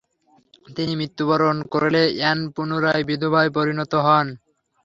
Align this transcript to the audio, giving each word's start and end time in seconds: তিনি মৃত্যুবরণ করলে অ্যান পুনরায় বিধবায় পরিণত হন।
তিনি 0.75 0.93
মৃত্যুবরণ 0.95 1.57
করলে 1.73 2.01
অ্যান 2.15 2.39
পুনরায় 2.55 3.03
বিধবায় 3.09 3.51
পরিণত 3.57 3.93
হন। 4.05 4.27